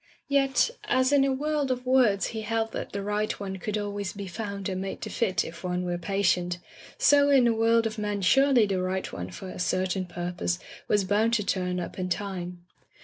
Yet, 0.29 0.71
as 0.85 1.13
in 1.13 1.23
a 1.23 1.31
world 1.31 1.69
of 1.69 1.85
words 1.85 2.29
he 2.33 2.41
held 2.41 2.71
that 2.71 2.91
the 2.91 3.03
right 3.03 3.39
one 3.39 3.57
could 3.57 3.77
always 3.77 4.13
be 4.13 4.25
found 4.25 4.67
and 4.67 4.81
made 4.81 4.99
to 5.01 5.11
fit 5.11 5.45
if 5.45 5.63
one 5.63 5.85
were 5.85 5.99
patient, 5.99 6.57
so 6.97 7.29
in 7.29 7.45
a 7.45 7.53
world 7.53 7.85
of 7.85 7.99
men 7.99 8.23
surely 8.23 8.65
the 8.65 8.81
right 8.81 9.13
one 9.13 9.29
for 9.29 9.47
a 9.49 9.59
certain 9.59 10.05
pur 10.07 10.31
pose 10.35 10.57
was 10.87 11.03
bound 11.03 11.33
to 11.35 11.43
turn 11.45 11.79
up 11.79 11.99
in 11.99 12.09
time. 12.09 12.65